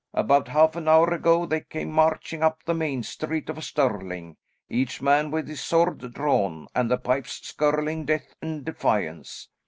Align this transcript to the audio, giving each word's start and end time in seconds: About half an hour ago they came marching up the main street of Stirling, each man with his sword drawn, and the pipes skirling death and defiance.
About 0.15 0.47
half 0.47 0.75
an 0.75 0.87
hour 0.87 1.13
ago 1.13 1.45
they 1.45 1.61
came 1.61 1.91
marching 1.91 2.41
up 2.41 2.63
the 2.63 2.73
main 2.73 3.03
street 3.03 3.49
of 3.49 3.63
Stirling, 3.63 4.35
each 4.67 4.99
man 4.99 5.29
with 5.29 5.47
his 5.47 5.61
sword 5.61 6.11
drawn, 6.15 6.65
and 6.73 6.89
the 6.89 6.97
pipes 6.97 7.33
skirling 7.47 8.05
death 8.07 8.33
and 8.41 8.65
defiance. 8.65 9.49